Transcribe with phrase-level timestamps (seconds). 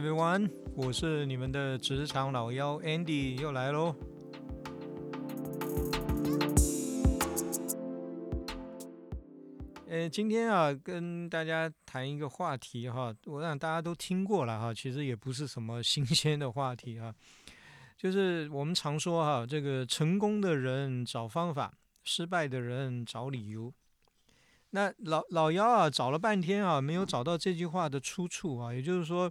[0.00, 3.94] everyone，我是你们的职场老妖 Andy 又来喽。
[9.86, 17.14] 呃，今天啊，跟大家谈一个话题哈，我想大家都听过了哈，其实也不是什么新鲜的话题哈，
[17.98, 21.74] 就是我们常说哈，这个成功的人找方法，
[22.04, 23.70] 失败的人找理由。
[24.70, 29.30] 那老老妖啊，找了半天啊，没有找到这句话的出处啊，也就是说，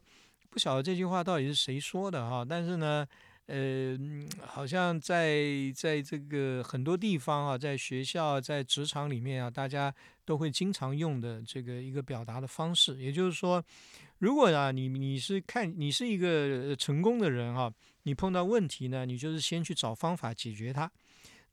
[0.50, 2.46] 不晓得这句话到底是谁说的哈。
[2.48, 3.08] 但是呢，
[3.46, 3.98] 呃，
[4.46, 9.94] 好像在在这个很多地方啊，在学校、在职场里面啊，大家
[10.26, 12.98] 都会经常用的这个一个表达的方式。
[12.98, 13.64] 也就是说，
[14.20, 17.72] 如果啊，你你是看你是一个成功的人哈，
[18.04, 20.92] 你碰到问题呢，你就是先去找方法解决它。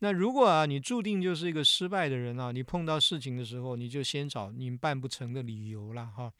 [0.00, 6.30] 那如果啊，你注定就是一个失败的人啊，你碰到事情的时候，你就先找你办不成的理由了哈。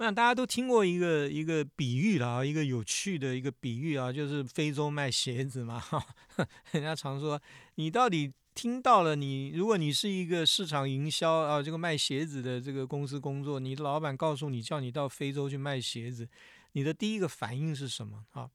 [0.00, 6.02] 我想大家都听过一个一个比喻了啊，一个有趣的一个比喻啊，就是非洲卖鞋子嘛哈。
[6.72, 7.38] 人家常说，
[7.74, 16.26] 你到底听到了你，如果你是一个市场营销啊，这个卖鞋子的这个公司工作，你的老板告诉你叫你到非洲去卖鞋子，
[16.72, 18.48] 你的第一个反应是什么啊？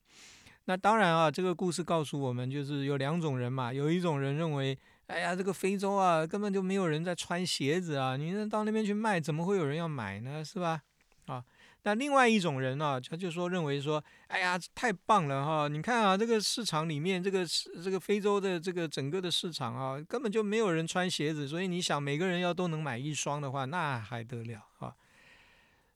[0.66, 3.72] 那当然啊，这个故事告诉我们，就是有两种人嘛。
[3.72, 10.44] 有一种人认为，哎呀，这个非洲啊，根本就没有人在穿鞋子啊，你到那边去卖，怎么会有人要买呢？
[10.44, 10.82] 是吧？
[11.26, 11.44] 啊，
[11.84, 15.68] 那另外一种人呢，他就说认为说，哎呀，太棒了哈！
[15.68, 17.46] 你看啊，这个市场里面，这个
[17.84, 24.94] 这个非洲的这个整个的市场啊，根本就没有人穿鞋子，所以你想每个人要都能买一双的话，那还得了啊？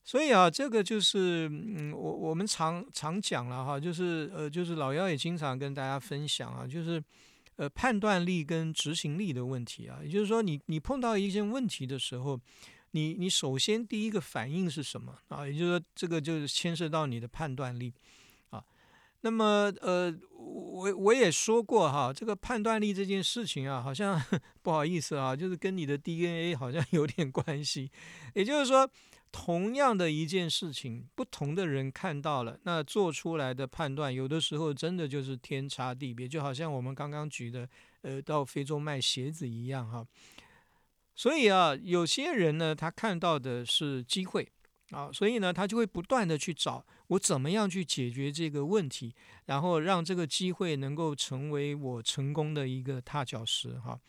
[0.03, 7.03] 所以啊，这个就是嗯，我我们常常讲了哈，就是呃，就是老幺也经常跟大家分享啊，就是
[7.57, 9.99] 呃，判断力跟执行力的问题啊。
[10.01, 12.39] 也就是说，你你碰到一件问题的时候，
[12.91, 15.47] 你你首先第一个反应是什么啊？
[15.47, 17.93] 也就是说，这个就是牵涉到你的判断力
[18.49, 18.63] 啊。
[19.21, 24.21] 那么呃，我我也说过哈，这个判断力这件事情啊，好像
[24.61, 27.91] 不好意思啊，就是跟你的 DNA 好像 有点关系。
[28.33, 28.89] 也就是说。
[29.31, 37.69] 同样的一件事情，不同的人看到了，那做出来的判断，有的时候真的就是天差地别，就好像我们刚刚举的，
[38.01, 40.03] 呃，到非洲卖鞋子一样哈。
[41.19, 44.47] 所以啊，有些人呢，他看到的是机会
[44.91, 49.13] 啊，所以呢，他就会不断的去找我怎么样去解决这个问题，
[49.47, 53.99] 然后让这个机会能够成为我成功的一个踏脚石哈。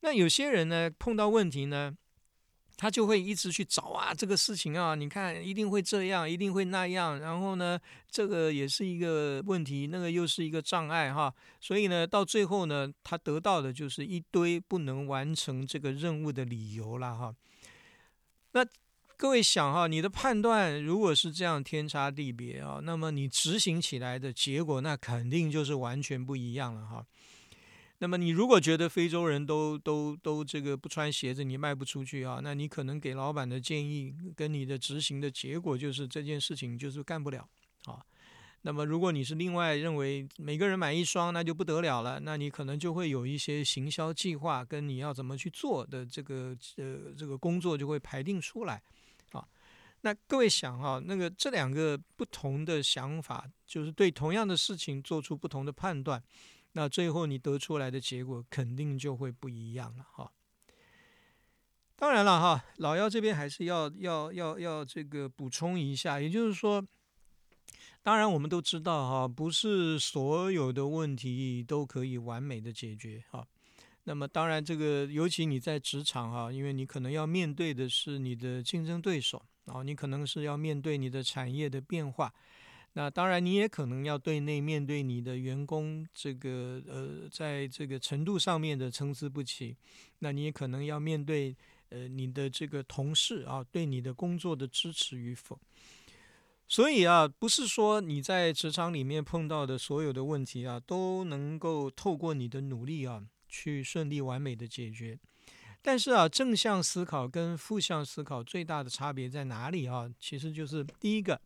[0.00, 1.94] 那有些人呢，碰到问题呢。
[2.80, 7.78] 他就会一直去找啊，这个事情啊，你看一定会这样，一定会那样，然后呢，
[8.10, 11.30] 这个也是一个问题，那个又是一个障碍哈，
[11.60, 17.34] 所以呢，到最后呢，他得到的就是一堆不能完成这个任务的理由了哈。
[18.52, 18.64] 那
[19.18, 27.04] 各位想哈，你的判断如果是这样天差地别啊，那么你执行起来的结果，那肯定就是完全不一样了哈。
[28.02, 37.46] 那么你如果觉得非洲人都都都这个不穿鞋子，你卖不出去啊，那你可能给老板的建议跟你的执行的结果就是这件事情就是干不了
[37.84, 38.00] 啊。
[38.62, 48.82] 那么如果你是另外认为每个人买一双那就不得了了，那你可能就会有一些行销计划跟你要怎么去做的这个呃这个工作就会排定出来
[49.32, 49.46] 啊。
[50.00, 56.22] 那各位想哈，那个这两个不同的想法，就是对同样的事情做出不同的判断。
[56.72, 60.30] 那最后你得出来的结果肯定就会不一样了哈。
[61.96, 66.82] 当然了哈，老幺这边还是要要要要这个补充一下，也就是说，
[68.02, 73.46] 当然我们都知道哈，不是所有的问题都可以完美的解决哈。
[74.04, 82.32] 那么当然这个，尤其你在职场哈，因为你可能要面对的是你的竞争对手，然后你可能是要面对你的产业的变化。
[82.94, 89.76] 那当然，你也可能要对内面对你的员工，这个呃，在这个程度上面的参差不齐。
[90.18, 91.56] 那你也可能要面对
[91.90, 95.56] 呃你的这个同事啊，对你的工作的支持与否。
[96.66, 105.16] 所以啊，不是说你在职场里面碰到的所有的问题啊，都能够透过你的努力啊，去顺利完美的解决。
[105.80, 110.10] 但是啊，正向思考跟负向思考最大的差别在哪里啊？
[110.18, 111.40] 其实就是第一个。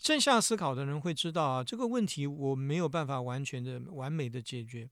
[0.00, 4.88] 正向思考的人会知道啊，这个问题我没有办法完全的完美的解决，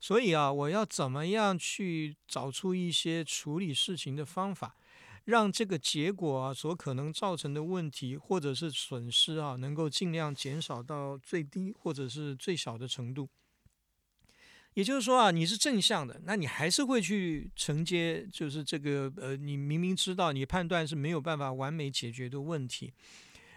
[0.00, 4.74] 所以啊，我要怎么样去找出一些处理事情的方法，
[5.24, 13.28] 让这个结果啊所可能造成的问题或者是损失啊，能够尽量减少到最低或者是最小的程度。
[14.74, 22.92] 也就是说啊，你是正向的，那你还是会去承接，就是这个呃，你明明知道你判断是没有办法完美解决的问题。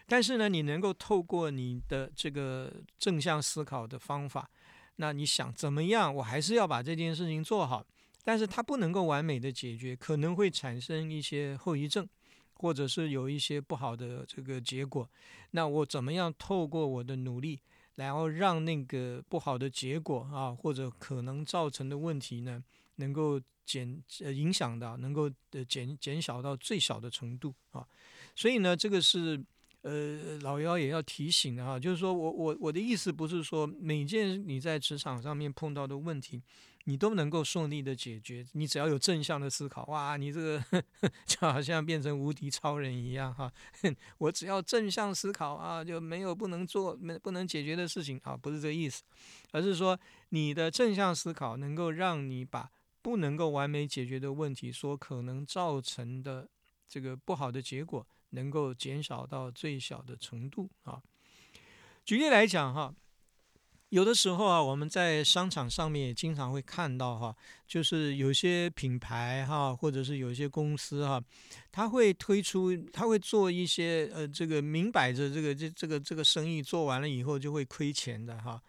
[0.08, 4.50] 但是呢，你能够透过你的这个正向思考的方法，
[4.98, 6.14] 那你想怎么样？
[6.14, 7.86] 我还是要把这件事情做好，
[8.24, 12.08] 但是它不能够完美的解决，可能会产生一些后遗症，
[12.56, 15.10] 或者是有一些不好的这个结果。
[15.52, 17.60] 那我怎么样透过我的努力？
[17.96, 22.60] 然后让那个不好的结果啊，或者可能造成的问题呢，
[22.96, 27.88] 能够减呃影响到，能够呃减减小到最小的程度啊。
[28.36, 29.40] 所以呢，这个是
[29.84, 36.42] 呃老幺也要提醒啊，就是说我我我的意思不是说每件你在职场上面碰到的问题。
[36.86, 40.62] 你都能够顺利的解决，你只要有正向的思考，哇，你这个
[41.26, 43.50] 就好像变成无敌超人一样哈！
[44.20, 49.02] 我只要正向思考啊，就没有不能做、没不能解决的事情啊，不是这个意思，
[49.52, 49.98] 而是说
[50.32, 52.70] 你的正向思考能够让你把
[53.02, 56.50] 不能够完美解决的问题所可能造成的
[56.90, 61.02] 这个不好的结果，能够减少到最小的程度啊。
[62.06, 62.94] 举例来讲哈。
[63.90, 67.36] 有的时候啊，我们在商场上面也经常会看到哈，
[67.68, 71.24] 就是有些品牌哈，或者是有些公司哈，
[71.72, 78.60] 他会推出，他会做一些呃，这个明摆着这个这这个这个生意做完了以后就会亏钱的哈。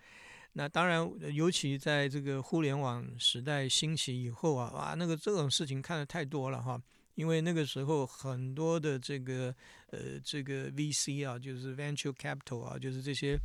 [0.53, 6.79] 那当然，尤其在这个互联网时代兴起以后啊，哇，那个这种事情看的太多了哈。
[7.15, 9.55] 因为那个时候很多的这个
[9.91, 13.39] 呃这个 VC 啊，就是 Venture Capital 啊，就是这些。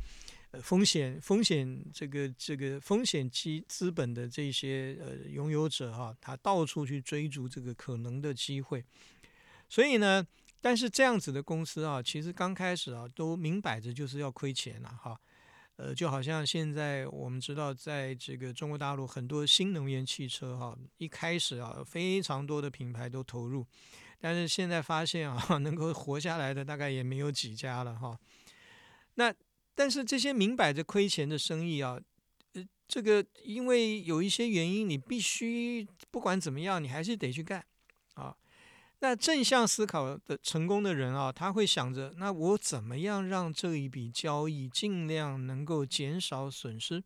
[0.52, 8.84] 呃，风险风险这个这个风险基资本的这些呃拥有者哈，他到处去追逐这个可能的机会，
[9.68, 10.26] 所以呢，
[10.60, 15.16] 但是这样子的公司啊，其实刚开始啊，都明摆着就是要亏钱了哈。
[15.82, 23.66] 呃，就好像现在我们知道，在这个中国大陆很多新能源汽车哈，一开始啊，非常多的品牌都投入，
[24.20, 28.18] 但是现在发现啊， 能够活下来的大概也没有几家了哈。
[29.14, 29.32] 那
[29.74, 31.98] 但是这些明摆着亏钱的生意啊，
[32.52, 37.64] 呃，这个因为有一些原因，你必须不管怎么样，你还是得去干。
[39.02, 47.02] 那正向思考的成功的人啊，他会想着，那我怎么样让这一笔交易尽量能够减少损失，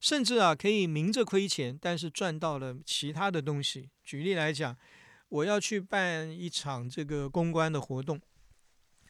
[0.00, 3.90] 甚至啊可以明着亏钱，但是赚到了其他的东西。
[4.02, 4.74] 举例来讲，
[5.28, 8.18] 我要去办一场这个公关的活动。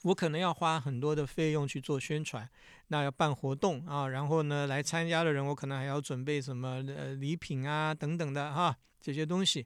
[0.02, 2.50] 我可能要花很多的费用去做宣传，
[2.88, 9.64] 那要办活动啊，然后呢，来参加的人我可能还要准备什么呃礼品啊等等的哈这些东西。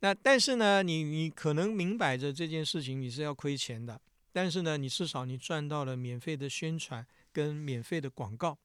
[0.00, 4.00] 那但是呢，你你可能明摆着这件事情你是要亏钱的，
[4.32, 8.58] 但是呢，你至少你赚到了免费的宣传跟免费的广告，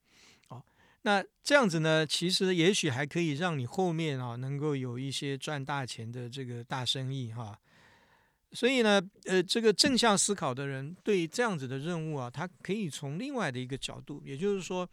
[0.48, 0.62] 哦，
[1.02, 7.58] 那这样子呢，其实也许还可以让你后面啊能够有一些赚大钱的这个大生意哈。
[8.54, 14.86] 所以呢，呃，这个正向思考的人对这样子的任务啊，他可以从另外的一个角度，也就是说，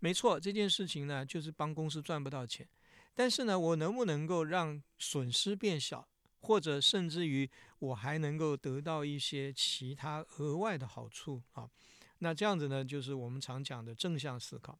[0.00, 2.66] 没错，这件事情呢，就是帮公司赚不到钱，
[3.14, 6.08] 但是呢，我能不能够让损失变小，
[6.40, 11.70] 或者甚至于我还能够得到一些其他额外的好处啊？
[12.18, 14.78] 那这样子呢，就是我们常讲的正向思考。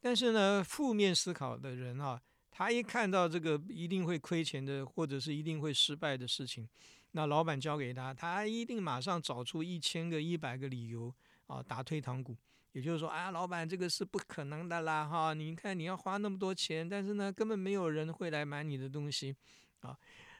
[0.00, 6.68] 但是呢，负面思考的人啊，他一看到这个一定会亏钱的，或者是一定会失败的事情。
[7.12, 11.14] 那老板交给他，他一定马上找出一千个、一百个理由
[11.46, 12.36] 啊，打退堂鼓。
[12.72, 15.34] 也就是说，啊，老板这个是不可能的啦，哈！
[15.34, 19.34] 你看你要花那么多钱，但是呢，根本没有人会来买你的东西
[19.80, 19.96] 啊。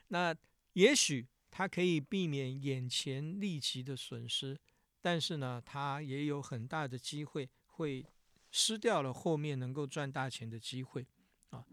[0.07, 0.33] 那
[0.73, 4.57] 也许他可以避免眼前立即的损失，
[5.01, 8.05] 但是呢，他也有很大的机会会
[8.49, 11.05] 失掉了后面能够赚大钱的机会
[11.49, 11.65] 啊。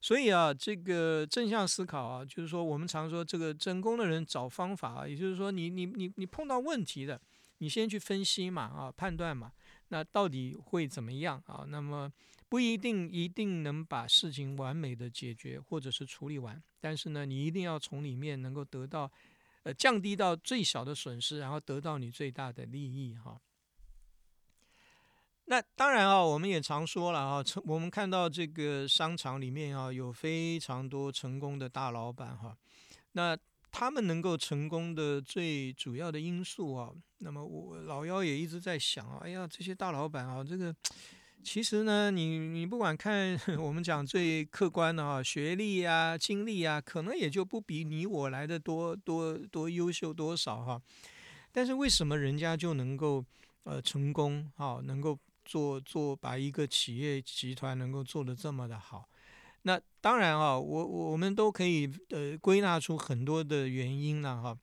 [0.00, 7.20] 所以啊，这个正向思考啊，就是说我们常说这个成功的人找方法啊，也就是说你你你你碰到问题的，
[7.58, 9.50] 你先去分析嘛啊，判断嘛，
[9.88, 11.64] 那到底会怎么样啊？
[11.68, 12.12] 那么
[12.48, 19.10] 不一定一定能把事情完美的解决或者是处理完，但是呢，你一定要从里面能够得到，
[19.62, 23.40] 呃，降低到最小的损失，然后得到你最大的利益哈。
[25.46, 32.56] 那当然啊，我们也常说了啊，我们看到这个商场里面啊，有非常多成功的大老板哈。
[33.12, 33.36] 那
[33.76, 40.72] 他们能够成功的最主要的因素啊，那么我老幺也一直在想啊，哎呀，这些大老板啊，这个
[41.42, 50.80] 其实呢，你你不管看 我们讲最客观的啊，学历啊、经历啊，可能也就不比你我来的多多多优秀多少哈。
[51.50, 53.24] 但是为什么人家就能够
[53.64, 55.18] 呃成功啊，能够？
[55.46, 59.06] 做做把一个企业集团能够做得这么的好，
[59.66, 64.56] 那当然啊，我我们都可以呃归纳出很多的原因了哈。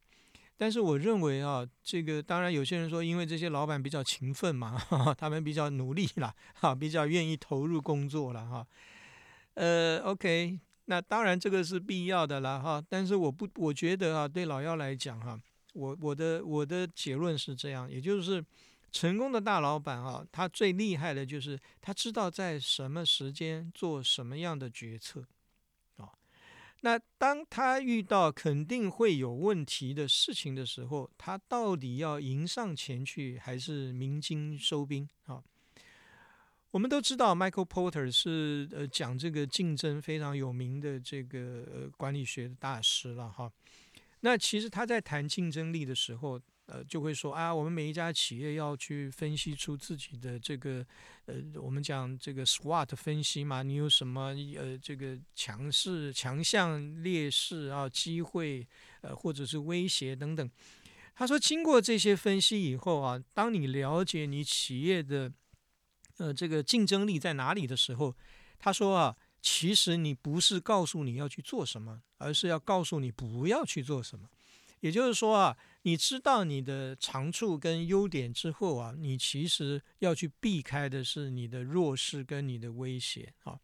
[0.57, 4.79] 但是我认为啊，这个当然有些人说，因为这些老板比较勤奋嘛，
[5.17, 8.67] 他们比较努力啦，哈，比较愿意投入工作了哈。
[9.55, 12.83] 呃，OK，那当然这个是必要的啦哈。
[12.87, 15.35] 但是我不，我觉得啊，对老幺来讲哈，
[15.73, 18.45] 我我的我的结论是这样，也就是
[18.91, 25.25] 成功的大老板啊，他最厉害的就是他知道在什么时间做什么样的决策
[25.95, 26.11] 啊。
[26.81, 35.41] 那当他遇到肯定会有问题的事情的时候，他到底要迎上前去，还是鸣金收兵啊？
[36.71, 43.49] 我们都知道，Michael Porter 是呃讲这个竞争非常有名的这个管理学的大师了哈。
[44.19, 46.41] 那其实他在谈竞争力的时候。
[46.71, 50.85] 呃，就会说啊，我们每一家企业要去分析出自己的这个，
[51.25, 58.65] 呃，我们讲这个 SWOT 分析嘛，你有什么呃这个强势、强项、劣势啊，机会
[59.01, 60.49] 呃或者是威胁等等。
[61.13, 65.29] 他说，经过这些分析以后啊，当你了解你企业的
[66.19, 68.15] 呃这个竞争力在哪里的时候，
[68.57, 74.29] 他说啊，其实你不是告诉你要去做什么，而是要告诉你不要去做什么。
[74.81, 75.57] 也就是说啊。
[75.83, 83.57] 你知道你的长处跟优点之后啊，你其实要去避开的是你的弱势跟你的威胁啊。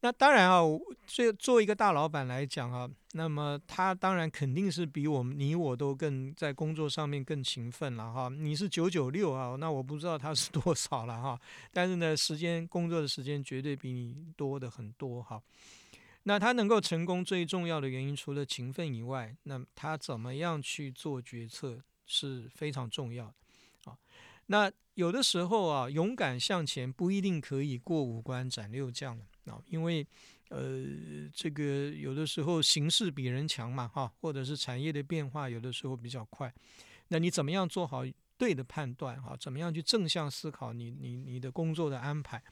[0.00, 0.60] 那当然啊，
[1.06, 8.28] 这作为一个大老板来讲啊，那么他当然肯定是比我们你我都更在工作上面更勤奋了哈。
[8.28, 11.40] 你是九九六啊，那我不知道他是多少了哈。
[11.72, 15.42] 但是呢，时间工作的时间绝对比你多的很多哈。
[16.28, 23.96] 那他能够成功最重要的原因，除了勤奋以外，那他怎么样去做决策是非常重要的啊。
[24.46, 30.04] 那有的时候啊，勇敢向前不一定可以过五关斩六将啊，因为
[30.48, 30.84] 呃，
[31.32, 36.52] 这个有的时候形势比人强嘛哈，或者是产业的变化有的时候比较快，
[37.06, 38.02] 那你怎么样做好
[38.36, 39.36] 对的判断哈？
[39.36, 42.42] 怎么样去正向思考你你你的工作的安排？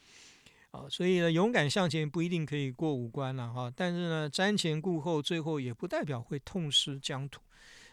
[0.75, 7.41] 啊，所以呢，勇敢向前不一定可以过五关了哈，但是呢，瞻前顾后，最后也不代表会痛失疆土。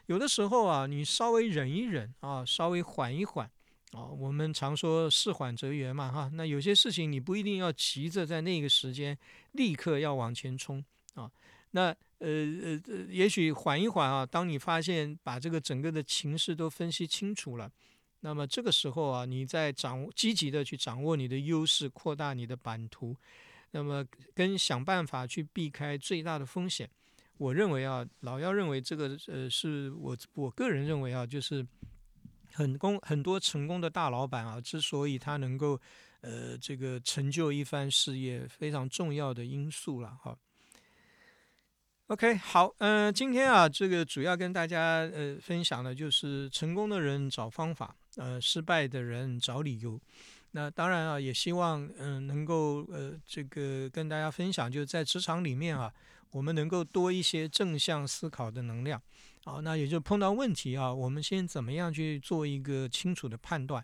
[0.07, 3.45] 有的时候啊，你稍微忍一忍啊，稍微缓一缓
[3.91, 6.31] 啊，我们常说事缓则圆嘛哈。
[6.33, 9.15] 那有些事情你不一定要急着在那个时间
[9.51, 10.83] 立刻要往前冲
[11.13, 11.29] 啊。
[11.73, 17.71] 那呃呃呃，也许缓一缓啊，当你发现把这个整个的情势都分析清楚了。
[18.21, 23.15] 那么这个时候啊，你在掌握积极的去掌握你的优势，扩大你的版图，
[23.71, 26.89] 那么跟想办法去避开最大的风险。
[27.37, 31.65] 我认为啊，老幺认为这个呃，是我我个人认为啊，就是
[32.53, 35.79] 很功很多成功的大老板啊，之所以他能够
[36.21, 40.37] 呃这个成就一番事业，非常重要的因素了哈。
[42.11, 49.97] OK，好，嗯，今天啊，这个主要跟大家呃分享的就是成功的人找方法，呃，失败的人找理由。
[50.51, 55.89] 那当然啊，也希望嗯能够呃这个跟大家分享，就是在职场里面啊，
[56.31, 59.01] 我们能够多一些正向思考的能量。
[59.45, 63.81] 好，那也就碰到问题啊，我们先怎么样去做一个清楚的判断？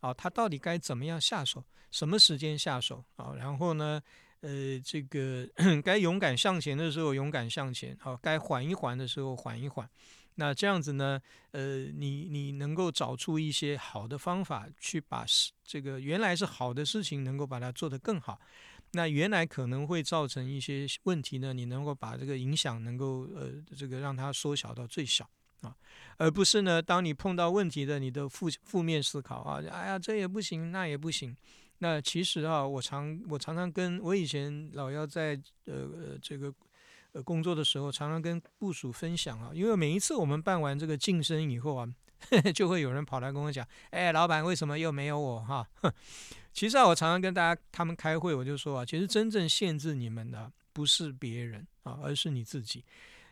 [0.00, 1.64] 啊，他到底该怎么样下手？
[1.90, 3.02] 什么时间下手？
[3.16, 3.98] 啊，然后呢？
[4.40, 5.46] 呃，这个
[5.84, 9.88] 该勇敢向前的时候勇敢向前，好，该缓一缓的时候缓一缓。
[10.36, 11.20] 那这样子呢，
[11.50, 15.26] 呃，你你能够找出一些好的方法，去把
[15.62, 18.40] 这个原来是好的事情，能够把它做得更好。
[18.92, 25.28] 那原来可能会造成一些问题呢，你能够把这个影响能够呃这个让它缩小到最小
[25.60, 25.76] 啊，
[26.16, 31.36] 而不是呢，当你碰到问题的，你的负负面思考啊，哎呀，这也不行，那也不行。
[31.82, 36.52] 那其实啊，我常我常常跟我以前老幺在呃呃这个
[37.12, 41.88] 呃工作的时候，常常跟部署分享啊，因为每一次我们办完这个晋升以后啊，
[42.54, 45.66] 就会有人跑来跟我讲，哎，老板为什么又没有我哈？
[46.52, 52.84] 其实啊，我常常跟大家他们开会，我就说啊，其实真正限制你们的不是别人啊，而是你自己。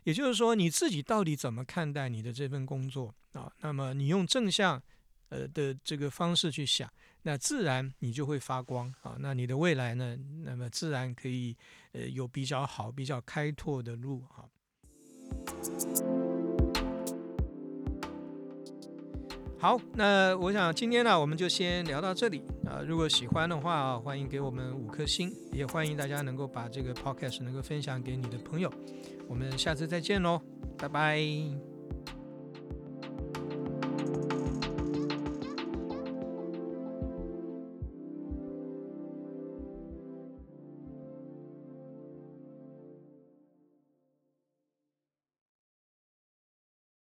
[0.05, 3.51] 也就是说，你自己到底怎么看待你的这份工作啊？
[3.61, 4.81] 那么你用正向
[5.29, 6.91] 呃的这个方式去想。
[7.23, 9.17] 那自然你就会发光啊！
[9.19, 10.17] 那你的未来呢？
[10.43, 11.55] 那么自然可以
[11.91, 14.49] 呃有比较好、比较开拓的路哈。
[19.59, 22.79] 好，那我想今天呢，我们就先聊到这里啊。
[22.81, 28.71] 如果喜欢的话，欢迎给我们五颗星，也欢迎大家能够把这个 podcast 能够分享给你的朋友。
[29.27, 30.41] 我们下次再见喽，
[30.77, 31.78] 拜拜。